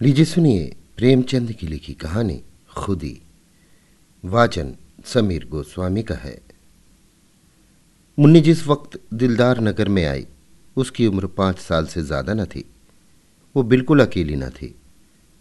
[0.00, 2.40] लीजिए सुनिए प्रेमचंद की लिखी कहानी
[2.76, 3.20] खुदी।
[4.24, 4.72] वाचन
[5.04, 6.40] समीर गोस्वामी का है।
[8.18, 10.26] मुन्नी जिस वक्त दिलदार नगर में आई,
[10.76, 12.64] उसकी उम्र पाँच साल से ज़्यादा न थी।
[13.56, 14.74] वो बिल्कुल अकेली न थी।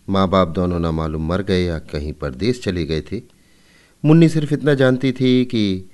[0.07, 3.21] माँ बाप दोनों न मालूम मर गए या कहीं परदेश चले गए थे।
[4.03, 5.89] मुन्नी सिर्फ़ इतना जानती थी कि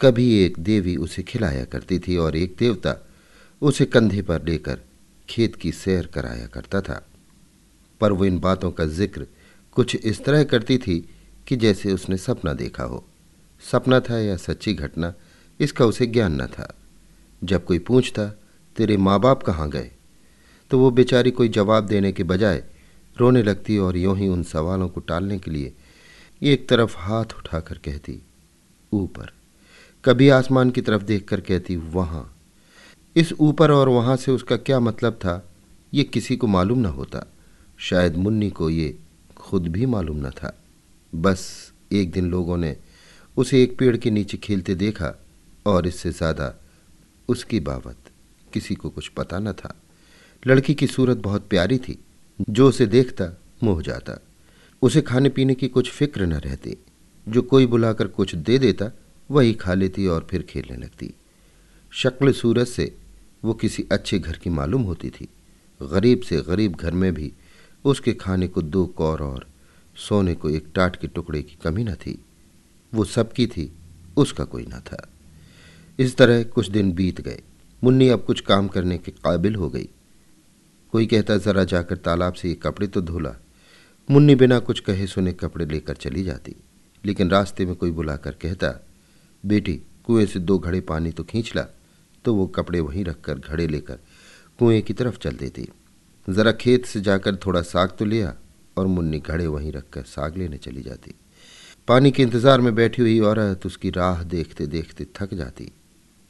[0.00, 2.96] कभी एक देवी उसे खिलाया करती थी और एक देवता
[3.62, 4.82] उसे कंधे पर लेकर
[5.28, 7.06] खेत की सैर कराया करता था।
[8.02, 9.26] पर वो इन बातों का ज़िक्र
[9.76, 10.98] कुछ इस तरह करती थी
[11.46, 13.04] कि जैसे उसने सपना देखा हो।
[13.62, 15.14] सपना था या सच्ची घटना,
[15.60, 16.72] इसका उसे ज्ञान न था।
[17.42, 18.26] जब कोई पूछता,
[18.76, 19.90] तेरे माँ बाप कहाँ गए?
[20.70, 22.62] तो वो बेचारी कोई जवाब देने के बजाय
[23.16, 25.72] रोने लगती और यूँ ही उन सवालों को टालने के लिए
[26.42, 28.22] एक तरफ़ हाथ उठाकर कहती,
[28.92, 29.32] ऊपर।
[30.04, 32.34] कभी आसमान की तरफ़ देखकर कहती, वहाँ।
[33.16, 35.50] इस ऊपर और वहाँ से उसका क्या मतलब था,
[35.92, 37.26] ये किसी को मालूम न होता।
[37.82, 38.94] शायद मुन्नी को ये
[39.36, 40.56] खुद भी मालूम न था।
[41.12, 42.76] बस एक दिन लोगों ने
[43.36, 45.14] उसे एक पेड़ के नीचे खेलते देखा
[45.66, 46.54] और इससे ज़्यादा
[47.28, 48.10] उसकी बाबत
[48.52, 49.74] किसी को कुछ पता न था।
[50.42, 51.98] लड़की की सूरत बहुत प्यारी थी,
[52.50, 53.28] जो उसे देखता
[53.62, 54.18] मोह जाता।
[54.82, 56.76] उसे खाने पीने की कुछ फ़िक्र न रहती,
[57.26, 58.90] जो कोई बुलाकर कुछ दे देता,
[59.30, 61.12] वही खा लेती और फिर खेलने लगती।
[61.92, 62.94] शक्ल सूरत से
[63.42, 65.28] वो किसी अच्छे घर की मालूम होती थी।
[65.80, 67.32] गरीब से गरीब घर में भी
[67.84, 69.46] उसके खाने को दो कौर और
[69.96, 72.24] सोने को एक टाट के टुकड़े की कमी न थी।
[72.94, 73.72] वो सबकी थी,
[74.16, 75.08] उसका कोई न था।
[75.98, 77.42] इस तरह कुछ दिन बीत गए।
[77.84, 79.88] मुन्नी अब कुछ काम करने के काबिल हो गई।
[80.92, 83.34] कोई कहता, ज़रा जाकर तालाब से ये कपड़े तो धोला
[84.10, 86.56] मुन्नी बिना कुछ कहे सुने कपड़े लेकर चली जाती।
[87.04, 88.86] लेकिन रास्ते में कोई बुलाकर कहता,
[89.46, 91.66] बेटी, कुएँ से दो घड़े पानी तो खींच ला।
[92.24, 93.98] तो वो कपड़े वहीं रखकर घड़े लेकर
[94.58, 95.68] कुएँ की तरफ़ चल देती।
[96.28, 98.34] ज़रा खेत से जाकर थोड़ा साग तो लिया
[98.76, 101.14] और मुन्नी घड़े वहीं रखकर साग लेने चली जाती।
[101.88, 105.70] पानी के इंतज़ार में बैठी हुई औरत उसकी राह देखते देखते थक जाती।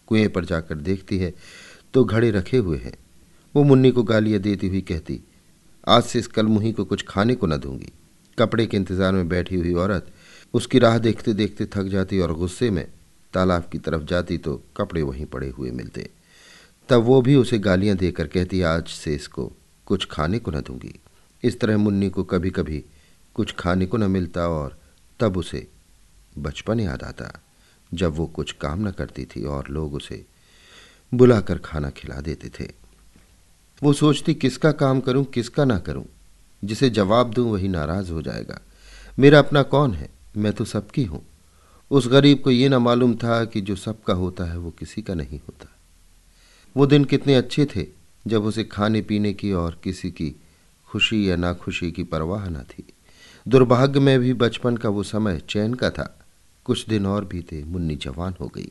[0.08, 1.32] कुएँ पर जाकर देखती है
[1.94, 2.96] तो घड़े रखे हुए हैं।
[3.54, 5.20] वो मुन्नी को गालियाँ देती हुई कहती,
[5.86, 7.92] आज से इस कलमुही को कुछ खाने को न दूँगी।
[8.38, 10.06] कपड़े के इंतज़ार में बैठी हुई औरत
[10.54, 12.86] उसकी राह देखते देखते थक जाती और गुस्से में
[13.34, 16.08] तालाब की तरफ़ जाती तो कपड़े वहीं पड़े हुए मिलते।
[16.88, 19.52] तब वो भी उसे गालियाँ देकर कहती, आज से इसको
[19.86, 21.00] कुछ खाने को न दूँगी।
[21.44, 22.84] इस तरह मुन्नी को कभी कभी
[23.34, 24.78] कुछ खाने को न मिलता और
[25.20, 25.68] तब उसे
[26.38, 27.42] बचपन याद आता,
[27.94, 30.26] जब वो कुछ काम न करती थी और लोग उसे
[31.14, 32.72] बुलाकर खाना खिला देते थे।
[33.82, 36.04] वो सोचती, किसका काम करूँ, किसका ना करूँ?
[36.64, 38.60] जिसे जवाब दूँ, वही नाराज़ हो जाएगा।
[39.18, 40.10] मेरा अपना कौन है?
[40.36, 41.26] मैं तो सबकी हूँ।
[41.90, 45.14] उस गरीब को ये ना मालूम था कि जो सबका होता है, वो किसी का
[45.14, 45.72] नहीं होता।
[46.76, 50.40] वो दिन कितने अच्छे थे जब उसे खाने पीने की और किसी की
[50.88, 52.84] खुशी या नाखुशी की परवाह न थी।
[53.48, 56.18] दुर्भाग्य में भी बचपन का वो समय चैन का था।
[56.64, 58.68] कुछ दिन और भी थे मुन्नी जवान हो गई।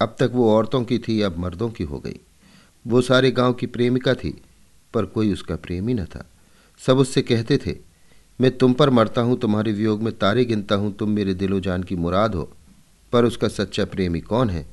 [0.00, 2.20] अब तक वो औरतों की थी, अब मर्दों की हो गई।
[2.86, 4.42] वो सारे गाँव की प्रेमिका थी,
[4.94, 6.30] पर कोई उसका प्रेमी न था।
[6.78, 7.76] सब उससे कहते थे,
[8.40, 11.82] मैं तुम पर मरता हूँ, तुम्हारे वियोग में तारे गिनता हूँ, तुम मेरे दिलो जान
[11.82, 12.52] की मुराद हो।
[13.12, 14.66] पर उसका सच्चा प्रेमी कौन है?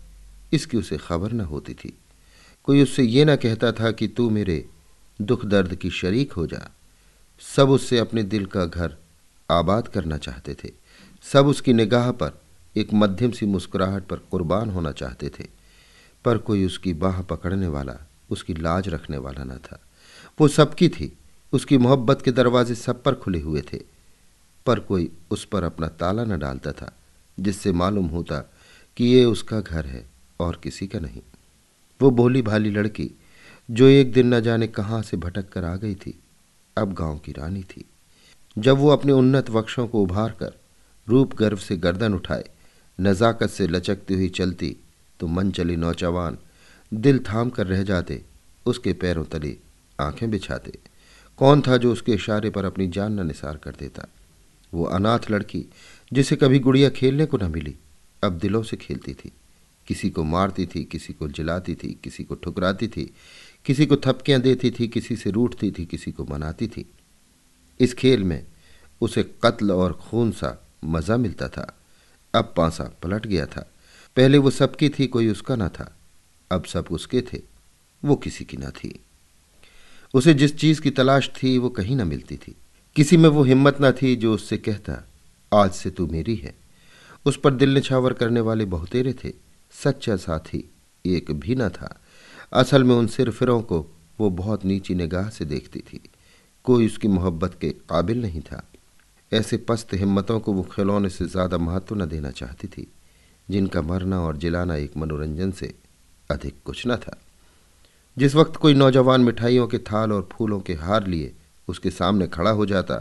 [0.53, 1.97] इसकी उसे खबर न होती थी।
[2.65, 4.65] कोई उससे ये ना कहता था कि तू मेरे
[5.21, 6.75] दुख दर्द की शरीक हो जा।
[7.39, 8.97] सब उससे अपने दिल का घर
[9.51, 10.71] आबाद करना चाहते थे।
[11.21, 12.41] सब उसकी निगाह पर
[12.77, 15.47] एक मध्यम सी मुस्कुराहट पर कुर्बान होना चाहते थे।
[16.25, 17.97] पर कोई उसकी बाह पकड़ने वाला,
[18.29, 19.81] उसकी लाज रखने वाला न था।
[20.41, 21.17] वो सबकी थी।
[21.53, 23.79] उसकी मोहब्बत के दरवाजे सब पर खुले हुए थे।
[24.65, 26.95] पर कोई उस पर अपना ताला न डालता था,
[27.39, 28.53] जिससे मालूम होता
[28.97, 30.09] कि ये उसका घर है
[30.39, 31.21] और किसी का नहीं।
[31.99, 33.09] वो भोली भाली लड़की,
[33.69, 36.17] जो एक दिन न जाने कहाँ से भटक कर आ गई थी,
[36.77, 37.85] अब गाँव की रानी थी।
[38.57, 40.53] जब वो अपने उन्नत वक्षों को उभार कर
[41.07, 42.43] रूप गर्व से गर्दन उठाए,
[42.99, 44.75] नज़ाकत से लचकती हुई चलती
[45.19, 46.37] तो मन चली नौजवान
[46.91, 48.21] दिल थाम कर रह जाते,
[48.65, 49.55] उसके पैरों तले
[49.99, 50.77] आँखें बिछाते।
[51.39, 54.07] कौन था जो उसके इशारे पर अपनी जान न निसार कर देता?
[54.73, 55.65] वो अनाथ लड़की,
[56.11, 57.75] जिसे कभी गुड़िया खेलने को न मिली,
[58.23, 59.31] अब दिलों से खेलती थी।
[59.87, 63.13] किसी को मारती थी, किसी को जलाती थी, किसी को ठुकराती थी,
[63.65, 66.89] किसी को थपकियाँ देती थी, किसी से रूठती थी, किसी को मनाती थी।
[67.79, 68.45] इस खेल में
[69.01, 71.77] उसे कत्ल और खून सा मज़ा मिलता था।
[72.35, 73.71] अब पांसा पलट गया था।
[74.15, 75.97] पहले वो सबकी थी, कोई उसका ना था।
[76.51, 77.41] अब सब उसके थे,
[78.05, 78.99] वो किसी की ना थी।
[80.13, 82.55] उसे जिस चीज़ की तलाश थी, वो कहीं ना मिलती थी।
[82.95, 85.07] किसी में वो हिम्मत ना थी जो उससे कहता,
[85.53, 86.55] आज से तू मेरी है।
[87.25, 89.44] उस पर दिल निछावर करने वाले बहुतेरे थे।
[89.75, 90.63] सच्चा साथी
[91.05, 91.95] एक भी न था।
[92.53, 93.85] असल में उन सिरफिरों को
[94.19, 95.99] वो बहुत नीची निगाह से देखती थी।
[96.65, 98.63] कोई उसकी मोहब्बत के काबिल नहीं था।
[99.31, 102.87] ऐसे पस्त हिम्मतों को वो खिलौने से ज़्यादा महत्व न देना चाहती थी,
[103.47, 105.73] जिनका मरना और जिलाना एक मनोरंजन से
[106.29, 107.17] अधिक कुछ न था।
[108.17, 111.33] जिस वक्त कोई नौजवान मिठाइयों के थाल और फूलों के हार लिए
[111.67, 112.95] उसके सामने खड़ा हो जाता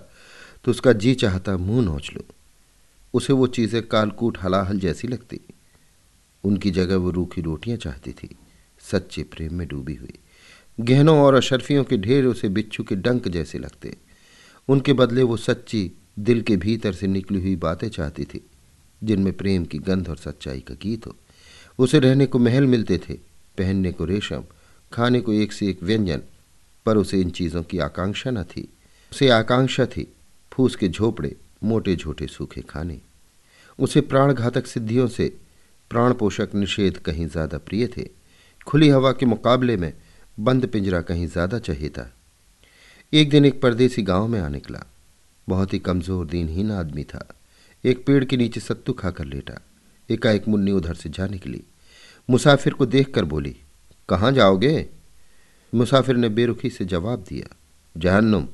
[0.65, 2.25] तो उसका जी चाहता मुँह नोच लो।
[3.15, 5.41] उसे वो चीज़ें कालकूट हलाहल जैसी लगती।
[6.45, 8.37] उनकी जगह वो रूखी रोटियाँ चाहती थी।
[8.91, 10.15] सच्चे प्रेम में डूबी हुई।
[10.81, 13.97] गहनों और अशरफियों के ढेर उसे बिच्छू के डंक जैसे लगते।
[14.69, 18.47] उनके बदले वो सच्ची, दिल के भीतर से निकली हुई बातें चाहती थी,
[19.05, 21.17] जिनमें प्रेम की गंध और सच्चाई का गीत हो।
[21.79, 23.15] उसे रहने को महल मिलते थे,
[23.59, 24.45] पहनने को रेशम,
[24.93, 26.23] खाने को एक से एक व्यंजन,
[26.87, 28.69] पर उसे इन चीज़ों की आकांक्षा न थी।
[29.13, 30.13] उसे आकांक्षा थी
[30.53, 33.01] फूस के झोपड़े मोटे झोटे सूखे खाने।
[33.79, 35.37] उसे प्राणघातक सिद्धियों से
[35.95, 38.09] प्राण पोषक निषेध कहीं ज़्यादा प्रिय थे।
[38.67, 39.93] खुली हवा के मुकाबले में
[40.39, 42.11] बंद पिंजरा कहीं ज़्यादा चाहिए था
[43.13, 44.83] एक दिन एक परदेसी गाँव में आ निकला।
[45.49, 47.27] बहुत ही कमज़ोर, दीनहीन आदमी था।
[47.85, 49.61] एक पेड़ के नीचे सत्तू खाकर लेटा।
[50.09, 51.63] एकाएक मुन्नी उधर से जा निकली।
[52.29, 53.57] मुसाफिर को देखकर बोली,
[54.09, 54.75] कहाँ जाओगे?
[55.73, 57.55] मुसाफिर ने बेरुखी से जवाब दिया,
[57.97, 58.49] जहन्नुम।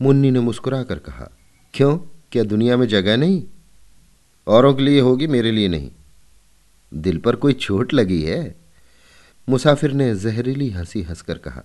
[0.00, 1.30] मुन्नी ने मुस्कुरा कर कहा,
[1.74, 1.96] क्यों?
[2.32, 3.42] क्या दुनिया में जगह नहीं?
[4.46, 5.90] औरों के लिए होगी, मेरे लिए नहीं।
[6.96, 8.56] दिल पर कोई चोट लगी है?
[9.48, 11.64] मुसाफिर ने जहरीली हँसी हंसकर कहा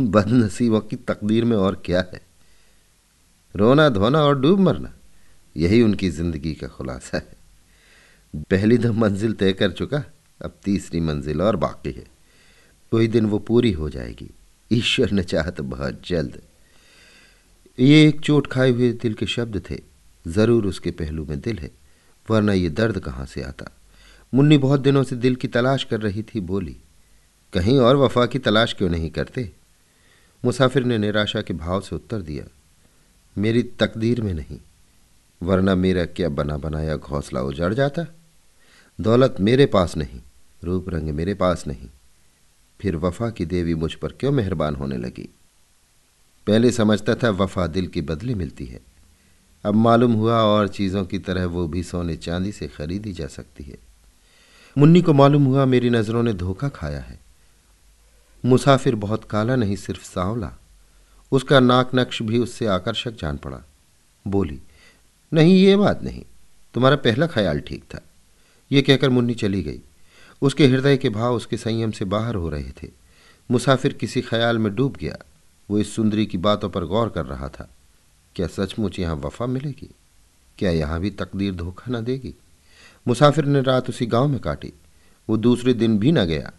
[0.00, 2.20] बदनसीबों की तकदीर में और क्या है?
[3.56, 4.92] रोना, धोना और डूब मरना,
[5.56, 7.36] यही उनकी ज़िंदगी का खुलासा है।
[8.50, 10.04] पहली दो मंजिल तय कर चुका,
[10.44, 12.04] अब तीसरी मंजिल और बाकी है।
[12.90, 14.30] कोई दिन वो पूरी हो जाएगी।
[14.72, 16.40] ईश्वर ने चाह तो बहुत जल्द।
[17.78, 19.78] ये एक चोट खाए हुए दिल के शब्द थे।
[20.26, 21.70] ज़रूर उसके पहलू में दिल है।
[22.30, 23.70] वरना ये दर्द कहाँ से आता?
[24.32, 26.76] मुन्नी बहुत दिनों से दिल की तलाश कर रही थी, बोली,
[27.52, 29.50] कहीं और वफा की तलाश क्यों नहीं करते?
[30.44, 32.44] मुसाफिर ने निराशा के भाव से उत्तर दिया,
[33.36, 34.58] मेरी तकदीर में नहीं,
[35.42, 38.06] वरना मेरा क्या बना बनाया घोंसला उजड़ जाता?
[38.98, 40.20] दौलत मेरे पास नहीं
[40.64, 41.88] रूप रंग मेरे पास नहीं,
[42.80, 45.28] फिर वफा की देवी मुझ पर क्यों मेहरबान होने लगी?
[46.46, 48.80] पहले समझता था वफा दिल की बदली मिलती है।
[49.64, 53.64] अब मालूम हुआ और चीज़ों की तरह वो भी सोने चांदी से खरीदी जा सकती
[53.64, 53.78] है।
[54.78, 57.20] मुन्नी को मालूम हुआ मेरी नज़रों ने धोखा खाया है।
[58.44, 60.52] मुसाफिर बहुत काला नहीं, सिर्फ़ सांवला।
[61.32, 63.60] उसका नाक नक्श भी उससे आकर्षक जान पड़ा।
[64.26, 64.60] बोली,
[65.32, 66.22] नहीं, ये बात नहीं।
[66.74, 68.00] तुम्हारा पहला ख्याल ठीक था।
[68.72, 69.80] ये कहकर मुन्नी चली गई।
[70.42, 72.88] उसके हृदय के भाव उसके संयम से बाहर हो रहे थे।
[73.50, 75.16] मुसाफिर किसी ख्याल में डूब गया।
[75.70, 77.70] वो इस सुंदरी की बातों पर गौर कर रहा था।
[78.38, 79.94] क्या सचमुच यहाँ वफा मिलेगी?
[80.58, 82.34] क्या यहाँ भी तकदीर धोखा न देगी?
[83.06, 84.72] मुसाफिर ने रात उसी गाँव में काटी।
[85.28, 86.52] वो दूसरे दिन भी न गया।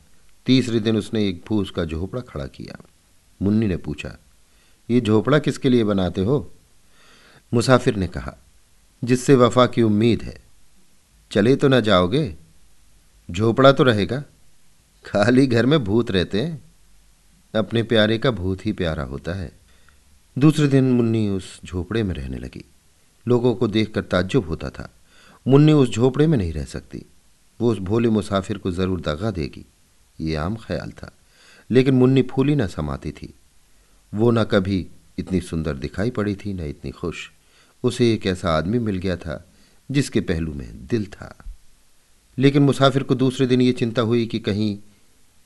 [0.45, 2.77] तीसरे दिन उसने एक फूस का झोपड़ा खड़ा किया।
[3.41, 4.17] मुन्नी ने पूछा,
[4.89, 6.51] ये झोपड़ा किसके लिए बनाते हो?
[7.53, 8.35] मुसाफिर ने कहा,
[9.03, 10.41] जिससे वफा की उम्मीद है।
[11.31, 12.35] चले तो न जाओगे?
[13.31, 14.23] झोपड़ा तो रहेगा।
[15.05, 16.61] खाली घर में भूत रहते हैं।
[17.55, 19.58] अपने प्यारे का भूत ही प्यारा होता है।
[20.37, 22.65] दूसरे दिन मुन्नी उस झोपड़े में रहने लगी।
[23.27, 24.93] लोगों को देखकर ताज्जुब होता था।
[25.47, 27.05] मुन्नी उस झोपड़े में नहीं रह सकती।
[27.61, 29.65] वो उस भोले मुसाफिर को ज़रूर दगा देगी।
[30.21, 31.11] ये आम ख्याल था।
[31.71, 33.33] लेकिन मुन्नी फूली न समाती थी।
[34.13, 34.87] वो न कभी
[35.17, 37.31] इतनी सुंदर दिखाई पड़ी थी, न इतनी खुश।
[37.83, 39.49] उसे एक ऐसा आदमी मिल गया था,
[39.91, 41.43] जिसके पहलू में दिल था।
[42.37, 44.77] लेकिन मुसाफिर को दूसरे दिन ये चिंता हुई कि कहीं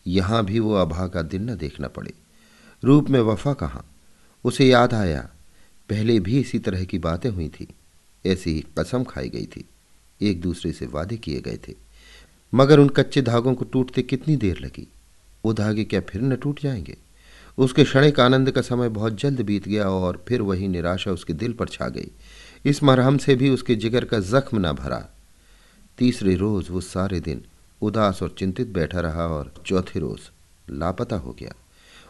[0.07, 2.13] यहाँ भी वो अभा का दिन न देखना पड़े।
[2.83, 3.89] रूप में वफा कहाँ?
[4.43, 5.29] उसे याद आया।
[5.89, 7.67] पहले भी इसी तरह की बातें हुई थी।
[8.25, 9.69] ऐसी ही कसम खाई गई थी।
[10.21, 11.73] एक दूसरे से वादे किए गए थे।
[12.53, 14.87] मगर उन कच्चे धागों को टूटते कितनी देर लगी?
[15.45, 16.97] वो धागे क्या फिर न टूट जाएँगे?
[17.57, 21.53] उसके क्षणिक आनंद का समय बहुत जल्द बीत गया और फिर वही निराशा उसके दिल
[21.53, 22.11] पर छा गई।
[22.65, 25.09] इस मरहम से भी उसके जिगर का जख्म न भरा।
[25.97, 27.43] तीसरे रोज वो सारे दिन
[27.81, 30.19] उदास और चिंतित बैठा रहा और चौथे रोज
[30.69, 31.53] लापता हो गया।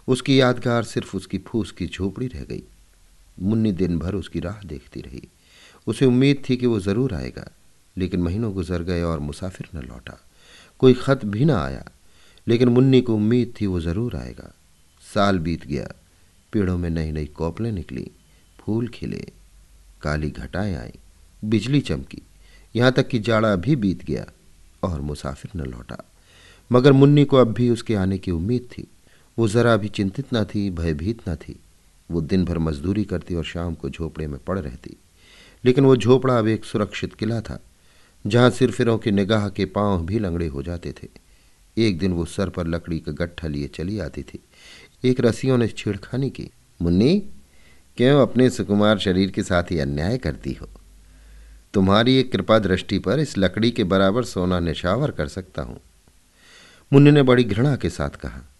[0.07, 2.63] उसकी यादगार सिर्फ़ उसकी फूस की झोपड़ी रह गई।
[3.41, 5.27] मुन्नी दिन भर उसकी राह देखती रही।
[5.87, 7.49] उसे उम्मीद थी कि वो ज़रूर आएगा,
[7.95, 10.19] लेकिन महीनों गुजर गए और मुसाफिर न लौटा।
[10.79, 11.85] कोई ख़त भी ना आया,
[12.47, 14.53] लेकिन मुन्नी को उम्मीद थी वो ज़रूर आएगा।
[15.03, 15.87] साल बीत गया,
[16.53, 18.09] पेड़ों में नई नई कोपलें निकली,
[18.59, 19.25] फूल खिले,
[20.01, 20.93] काली घटाएँ आई,
[21.45, 22.21] बिजली चमकी।
[22.75, 24.25] यहाँ तक कि जाड़ा भी बीत गया
[24.83, 26.03] और मुसाफिर न लौटा।
[26.71, 28.87] मगर मुन्नी को अब भी उसके आने की उम्मीद थी।
[29.39, 31.59] वो ज़रा भी चिंतित न थी, भयभीत न थी।
[32.11, 34.97] वो दिन भर मजदूरी करती और शाम को झोपड़े में पड़ रहती।
[35.65, 37.59] लेकिन वो झोपड़ा अब एक सुरक्षित किला था,
[38.27, 41.07] जहाँ सिरफिरों की निगाह के पाँव भी लंगड़े हो जाते थे।
[41.77, 44.39] एक दिन वो सर पर लकड़ी का गट्ठा लिए चली आती थी।
[45.03, 46.49] एक रसियों ने छेड़खानी की।
[46.81, 47.19] मुन्नी,
[47.97, 50.69] क्यों अपने सुकुमार शरीर के साथ ही अन्याय करती हो?
[51.73, 55.79] तुम्हारी एक कृपा दृष्टि पर इस लकड़ी के बराबर सोना निशावर कर सकता हूँ।
[56.93, 58.52] मुन्नी ने बड़ी घृणा के साथ कहा।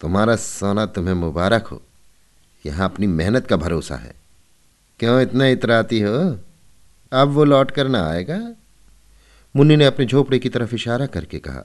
[0.00, 1.82] तुम्हारा सोना तुम्हें मुबारक हो।
[2.66, 4.14] यहाँ अपनी मेहनत का भरोसा है।
[5.00, 6.38] क्यों इतना इतराती हो?
[7.12, 8.52] अब वो लौट कर ना आएगा।
[9.56, 11.64] मुन्नी ने अपने झोपड़े की तरफ़ इशारा करके कहा,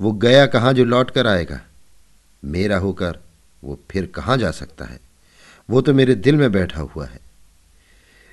[0.00, 1.60] वो गया कहाँ जो लौट कर आएगा?
[2.44, 3.18] मेरा होकर
[3.64, 5.00] वो फिर कहाँ जा सकता है?
[5.70, 7.20] वो तो मेरे दिल में बैठा हुआ है।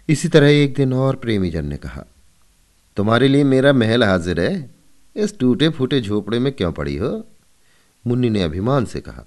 [0.10, 2.06] इसी तरह एक दिन और प्रेमीजन ने कहा,
[2.98, 4.70] तुम्हारे लिए मेरा महल हाजिर है।
[5.16, 7.26] इस टूटे फूटे झोपड़े में क्यों पड़ी हो?
[8.06, 9.26] मुन्नी ने अभिमान से कहा,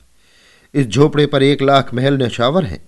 [0.75, 2.83] इस झोपड़े पर एक लाख महल नशावर हैं।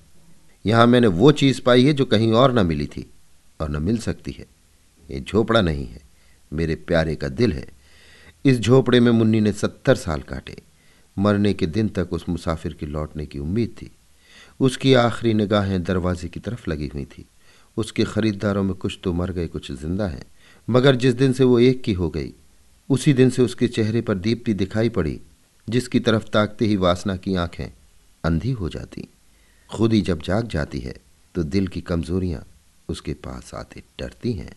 [0.65, 3.11] यहाँ मैंने वो चीज़ पाई है जो कहीं और न मिली थी
[3.61, 4.47] और न मिल सकती है।
[5.09, 6.01] ये झोपड़ा नहीं है,
[6.53, 7.67] मेरे प्यारे का दिल है।
[8.45, 10.57] इस झोपड़े में मुन्नी ने सत्तर साल काटे।
[11.17, 13.91] मरने के दिन तक उस मुसाफिर की लौटने की उम्मीद थी।
[14.61, 17.25] उसकी आखिरी निगाहें दरवाजे की तरफ़ लगी हुई थी।
[17.77, 20.25] उसके खरीदारों में कुछ तो मर गए, कुछ ज़िंदा हैं।
[20.69, 22.33] मगर जिस दिन से वो एक की हो गई,
[22.89, 25.21] उसी दिन से उसके चेहरे पर दीप्ति दिखाई पड़ी।
[25.69, 27.69] जिसकी तरफ़ ताकते ही वासना की आँखें
[28.25, 29.09] अंधी हो जाती।
[29.71, 30.95] खुद ही जब जाग जाती है
[31.35, 32.45] तो दिल की कमजोरियाँ
[32.89, 34.57] उसके पास आते डरती हैं।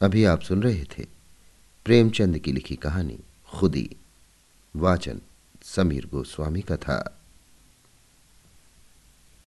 [0.00, 1.06] अभी आप सुन रहे थे
[1.86, 3.18] प्रेमचंद की लिखी कहानी
[3.48, 3.88] खुदी,
[4.74, 5.20] वाचन
[5.62, 7.21] समीर गोस्वामी का था।